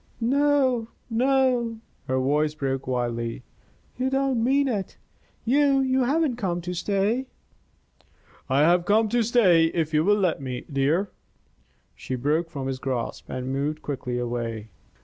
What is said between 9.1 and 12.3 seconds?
stay if you will let me, dear." She